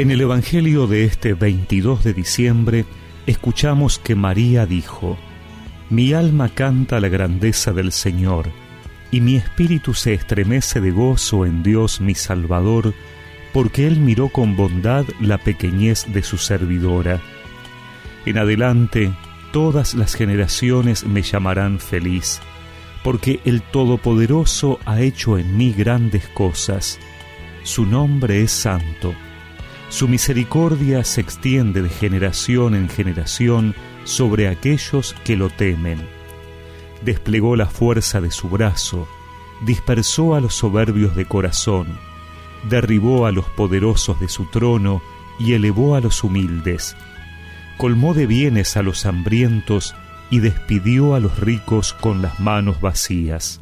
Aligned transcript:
En 0.00 0.10
el 0.10 0.22
Evangelio 0.22 0.86
de 0.86 1.04
este 1.04 1.34
22 1.34 2.04
de 2.04 2.14
diciembre 2.14 2.86
escuchamos 3.26 3.98
que 3.98 4.14
María 4.14 4.64
dijo, 4.64 5.18
Mi 5.90 6.14
alma 6.14 6.48
canta 6.48 7.00
la 7.00 7.08
grandeza 7.08 7.74
del 7.74 7.92
Señor, 7.92 8.48
y 9.10 9.20
mi 9.20 9.36
espíritu 9.36 9.92
se 9.92 10.14
estremece 10.14 10.80
de 10.80 10.90
gozo 10.90 11.44
en 11.44 11.62
Dios 11.62 12.00
mi 12.00 12.14
Salvador, 12.14 12.94
porque 13.52 13.86
Él 13.86 14.00
miró 14.00 14.30
con 14.30 14.56
bondad 14.56 15.04
la 15.20 15.36
pequeñez 15.36 16.06
de 16.10 16.22
su 16.22 16.38
servidora. 16.38 17.20
En 18.24 18.38
adelante, 18.38 19.12
todas 19.52 19.92
las 19.92 20.14
generaciones 20.14 21.04
me 21.04 21.20
llamarán 21.20 21.78
feliz, 21.78 22.40
porque 23.04 23.40
el 23.44 23.60
Todopoderoso 23.60 24.80
ha 24.86 25.02
hecho 25.02 25.36
en 25.36 25.58
mí 25.58 25.74
grandes 25.76 26.26
cosas. 26.28 26.98
Su 27.64 27.84
nombre 27.84 28.40
es 28.40 28.50
santo 28.50 29.14
su 29.90 30.06
misericordia 30.06 31.02
se 31.02 31.20
extiende 31.20 31.82
de 31.82 31.88
generación 31.88 32.76
en 32.76 32.88
generación 32.88 33.74
sobre 34.04 34.46
aquellos 34.46 35.14
que 35.24 35.36
lo 35.36 35.50
temen. 35.50 36.00
Desplegó 37.04 37.56
la 37.56 37.66
fuerza 37.66 38.20
de 38.20 38.30
su 38.30 38.48
brazo, 38.48 39.08
dispersó 39.66 40.36
a 40.36 40.40
los 40.40 40.54
soberbios 40.54 41.16
de 41.16 41.24
corazón, 41.24 41.98
derribó 42.68 43.26
a 43.26 43.32
los 43.32 43.46
poderosos 43.46 44.20
de 44.20 44.28
su 44.28 44.46
trono 44.46 45.02
y 45.40 45.54
elevó 45.54 45.96
a 45.96 46.00
los 46.00 46.22
humildes. 46.22 46.96
Colmó 47.76 48.14
de 48.14 48.26
bienes 48.26 48.76
a 48.76 48.82
los 48.82 49.06
hambrientos 49.06 49.96
y 50.30 50.38
despidió 50.38 51.16
a 51.16 51.20
los 51.20 51.40
ricos 51.40 51.94
con 51.94 52.22
las 52.22 52.38
manos 52.38 52.80
vacías. 52.80 53.60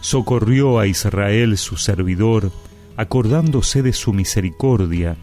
Socorrió 0.00 0.80
a 0.80 0.88
Israel 0.88 1.58
su 1.58 1.76
servidor, 1.76 2.50
acordándose 2.96 3.82
de 3.82 3.92
su 3.92 4.12
misericordia, 4.12 5.16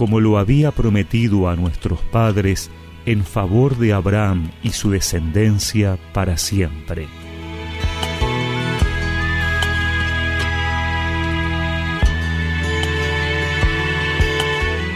como 0.00 0.18
lo 0.18 0.38
había 0.38 0.70
prometido 0.70 1.50
a 1.50 1.56
nuestros 1.56 2.00
padres 2.00 2.70
en 3.04 3.22
favor 3.22 3.76
de 3.76 3.92
Abraham 3.92 4.50
y 4.62 4.70
su 4.70 4.88
descendencia 4.88 5.98
para 6.14 6.38
siempre. 6.38 7.06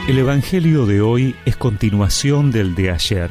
El 0.09 0.17
Evangelio 0.17 0.87
de 0.87 1.03
hoy 1.03 1.37
es 1.45 1.55
continuación 1.59 2.51
del 2.51 2.75
de 2.75 2.91
ayer. 2.91 3.31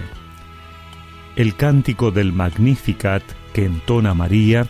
El 1.36 1.56
cántico 1.56 2.12
del 2.12 2.34
Magnificat 2.34 3.24
que 3.52 3.66
entona 3.66 4.14
María 4.14 4.68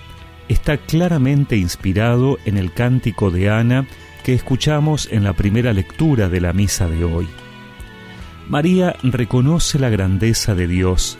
está 0.47 0.77
claramente 0.77 1.57
inspirado 1.57 2.37
en 2.45 2.57
el 2.57 2.71
cántico 2.71 3.29
de 3.29 3.49
Ana 3.49 3.85
que 4.23 4.33
escuchamos 4.33 5.07
en 5.11 5.23
la 5.23 5.33
primera 5.33 5.73
lectura 5.73 6.29
de 6.29 6.41
la 6.41 6.53
misa 6.53 6.87
de 6.87 7.03
hoy. 7.03 7.27
María 8.47 8.95
reconoce 9.03 9.79
la 9.79 9.89
grandeza 9.89 10.55
de 10.55 10.67
Dios, 10.67 11.17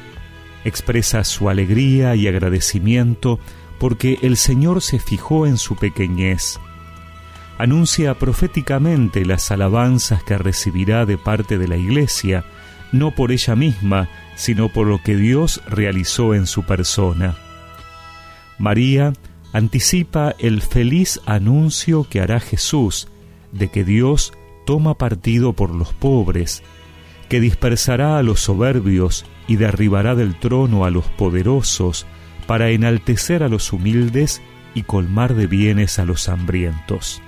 expresa 0.65 1.23
su 1.23 1.49
alegría 1.49 2.15
y 2.15 2.27
agradecimiento 2.27 3.39
porque 3.79 4.17
el 4.21 4.37
Señor 4.37 4.81
se 4.81 4.99
fijó 4.99 5.45
en 5.45 5.57
su 5.57 5.75
pequeñez. 5.75 6.59
Anuncia 7.57 8.13
proféticamente 8.15 9.25
las 9.25 9.51
alabanzas 9.51 10.23
que 10.23 10.37
recibirá 10.37 11.05
de 11.05 11.17
parte 11.17 11.57
de 11.57 11.67
la 11.67 11.77
Iglesia, 11.77 12.45
no 12.91 13.11
por 13.11 13.31
ella 13.31 13.55
misma, 13.55 14.09
sino 14.35 14.69
por 14.69 14.87
lo 14.87 15.01
que 15.01 15.15
Dios 15.15 15.61
realizó 15.67 16.33
en 16.33 16.47
su 16.47 16.63
persona. 16.63 17.35
María 18.57 19.13
anticipa 19.53 20.35
el 20.39 20.61
feliz 20.61 21.21
anuncio 21.25 22.05
que 22.09 22.19
hará 22.19 22.39
Jesús 22.39 23.07
de 23.51 23.69
que 23.69 23.83
Dios 23.83 24.33
toma 24.65 24.97
partido 24.97 25.53
por 25.53 25.69
los 25.69 25.93
pobres, 25.93 26.63
que 27.29 27.39
dispersará 27.39 28.17
a 28.17 28.23
los 28.23 28.39
soberbios 28.41 29.25
y 29.47 29.57
derribará 29.57 30.15
del 30.15 30.39
trono 30.39 30.85
a 30.85 30.91
los 30.91 31.05
poderosos 31.05 32.07
para 32.47 32.71
enaltecer 32.71 33.43
a 33.43 33.47
los 33.47 33.71
humildes 33.71 34.41
y 34.73 34.83
colmar 34.83 35.35
de 35.35 35.45
bienes 35.45 35.99
a 35.99 36.05
los 36.05 36.29
hambrientos. 36.29 37.21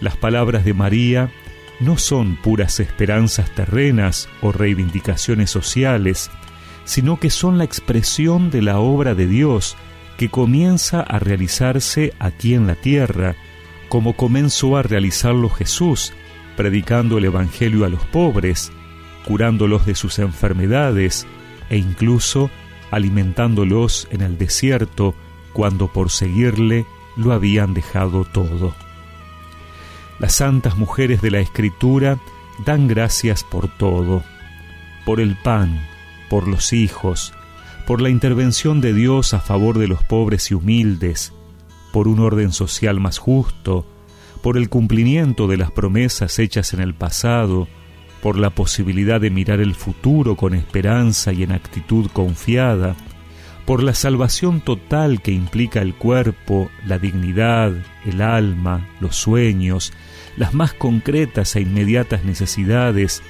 Las 0.00 0.16
palabras 0.16 0.64
de 0.64 0.74
María 0.74 1.30
no 1.78 1.96
son 1.96 2.36
puras 2.36 2.80
esperanzas 2.80 3.54
terrenas 3.54 4.28
o 4.40 4.50
reivindicaciones 4.50 5.50
sociales, 5.50 6.30
sino 6.84 7.20
que 7.20 7.30
son 7.30 7.58
la 7.58 7.64
expresión 7.64 8.50
de 8.50 8.62
la 8.62 8.80
obra 8.80 9.14
de 9.14 9.28
Dios 9.28 9.76
que 10.16 10.28
comienza 10.28 11.00
a 11.00 11.18
realizarse 11.18 12.12
aquí 12.18 12.54
en 12.54 12.66
la 12.66 12.74
tierra, 12.74 13.34
como 13.88 14.14
comenzó 14.14 14.76
a 14.76 14.82
realizarlo 14.82 15.48
Jesús, 15.50 16.12
predicando 16.56 17.18
el 17.18 17.24
Evangelio 17.24 17.84
a 17.84 17.88
los 17.88 18.04
pobres, 18.06 18.72
curándolos 19.26 19.86
de 19.86 19.94
sus 19.94 20.18
enfermedades 20.18 21.26
e 21.70 21.76
incluso 21.76 22.50
alimentándolos 22.90 24.06
en 24.10 24.20
el 24.20 24.36
desierto 24.38 25.14
cuando 25.52 25.88
por 25.88 26.10
seguirle 26.10 26.86
lo 27.16 27.32
habían 27.32 27.74
dejado 27.74 28.24
todo. 28.24 28.74
Las 30.18 30.36
santas 30.36 30.76
mujeres 30.76 31.20
de 31.20 31.30
la 31.30 31.40
Escritura 31.40 32.18
dan 32.64 32.86
gracias 32.88 33.44
por 33.44 33.68
todo, 33.76 34.22
por 35.04 35.20
el 35.20 35.36
pan, 35.36 35.86
por 36.28 36.48
los 36.48 36.72
hijos, 36.72 37.34
por 37.86 38.00
la 38.00 38.08
intervención 38.08 38.80
de 38.80 38.92
Dios 38.92 39.34
a 39.34 39.40
favor 39.40 39.78
de 39.78 39.88
los 39.88 40.02
pobres 40.02 40.50
y 40.50 40.54
humildes, 40.54 41.32
por 41.92 42.08
un 42.08 42.20
orden 42.20 42.52
social 42.52 43.00
más 43.00 43.18
justo, 43.18 43.86
por 44.42 44.56
el 44.56 44.68
cumplimiento 44.68 45.46
de 45.46 45.56
las 45.56 45.70
promesas 45.70 46.38
hechas 46.38 46.74
en 46.74 46.80
el 46.80 46.94
pasado, 46.94 47.68
por 48.22 48.38
la 48.38 48.50
posibilidad 48.50 49.20
de 49.20 49.30
mirar 49.30 49.60
el 49.60 49.74
futuro 49.74 50.36
con 50.36 50.54
esperanza 50.54 51.32
y 51.32 51.42
en 51.42 51.52
actitud 51.52 52.08
confiada, 52.12 52.94
por 53.66 53.82
la 53.82 53.94
salvación 53.94 54.60
total 54.60 55.22
que 55.22 55.32
implica 55.32 55.80
el 55.80 55.94
cuerpo, 55.94 56.70
la 56.86 56.98
dignidad, 56.98 57.72
el 58.04 58.20
alma, 58.20 58.88
los 59.00 59.16
sueños, 59.16 59.92
las 60.36 60.54
más 60.54 60.72
concretas 60.72 61.54
e 61.56 61.60
inmediatas 61.60 62.24
necesidades, 62.24 63.22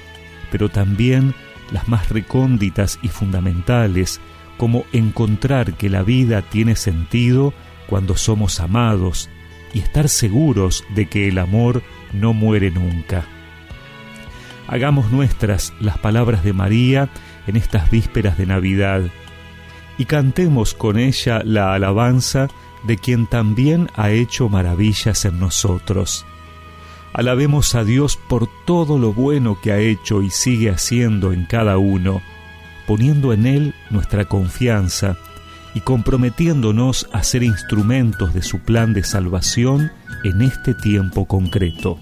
pero 0.51 0.69
también 0.69 1.33
las 1.71 1.87
más 1.87 2.09
recónditas 2.09 2.99
y 3.01 3.07
fundamentales, 3.07 4.21
como 4.63 4.85
encontrar 4.93 5.73
que 5.73 5.89
la 5.89 6.03
vida 6.03 6.41
tiene 6.41 6.77
sentido 6.77 7.53
cuando 7.85 8.15
somos 8.15 8.61
amados 8.61 9.29
y 9.73 9.79
estar 9.79 10.07
seguros 10.07 10.85
de 10.95 11.07
que 11.09 11.27
el 11.27 11.37
amor 11.37 11.83
no 12.13 12.31
muere 12.31 12.71
nunca. 12.71 13.25
Hagamos 14.69 15.11
nuestras 15.11 15.73
las 15.81 15.97
palabras 15.97 16.45
de 16.45 16.53
María 16.53 17.09
en 17.45 17.57
estas 17.57 17.91
vísperas 17.91 18.37
de 18.37 18.45
Navidad 18.45 19.01
y 19.97 20.05
cantemos 20.05 20.73
con 20.73 20.97
ella 20.97 21.41
la 21.43 21.73
alabanza 21.73 22.47
de 22.83 22.95
quien 22.97 23.27
también 23.27 23.89
ha 23.95 24.11
hecho 24.11 24.47
maravillas 24.47 25.25
en 25.25 25.41
nosotros. 25.41 26.25
Alabemos 27.11 27.75
a 27.75 27.83
Dios 27.83 28.17
por 28.29 28.47
todo 28.63 28.97
lo 28.97 29.11
bueno 29.11 29.59
que 29.61 29.73
ha 29.73 29.79
hecho 29.79 30.21
y 30.21 30.29
sigue 30.29 30.69
haciendo 30.69 31.33
en 31.33 31.43
cada 31.47 31.77
uno 31.77 32.21
poniendo 32.87 33.33
en 33.33 33.45
Él 33.45 33.73
nuestra 33.89 34.25
confianza 34.25 35.17
y 35.73 35.81
comprometiéndonos 35.81 37.07
a 37.11 37.23
ser 37.23 37.43
instrumentos 37.43 38.33
de 38.33 38.41
su 38.41 38.59
plan 38.59 38.93
de 38.93 39.03
salvación 39.03 39.91
en 40.23 40.41
este 40.41 40.73
tiempo 40.73 41.25
concreto. 41.25 41.99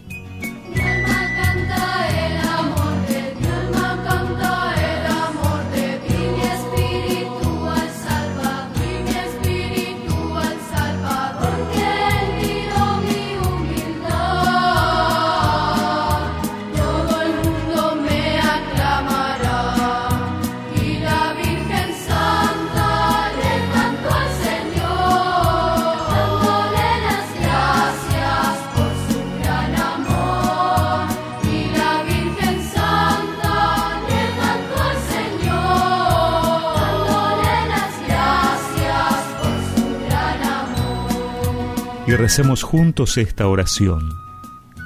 Recemos 42.18 42.64
juntos 42.64 43.18
esta 43.18 43.48
oración. 43.48 44.10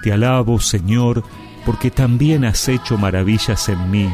Te 0.04 0.12
alabo, 0.12 0.60
Señor, 0.60 1.24
porque 1.66 1.90
también 1.90 2.46
has 2.46 2.68
hecho 2.68 2.98
maravillas 2.98 3.70
en 3.70 3.90
mí. 3.90 4.14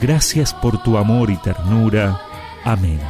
Gracias 0.00 0.52
por 0.52 0.82
tu 0.82 0.98
amor 0.98 1.30
y 1.30 1.36
ternura. 1.36 2.20
Amén. 2.64 3.00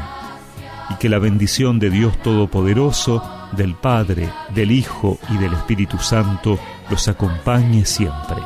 Y 0.91 0.95
que 0.97 1.09
la 1.09 1.19
bendición 1.19 1.79
de 1.79 1.91
Dios 1.91 2.21
Todopoderoso, 2.23 3.23
del 3.53 3.75
Padre, 3.75 4.29
del 4.55 4.71
Hijo 4.71 5.19
y 5.31 5.39
del 5.39 5.55
Espíritu 5.55 5.99
Santo 5.99 6.59
los 6.91 7.09
acompañe 7.09 7.85
siempre. 7.85 8.37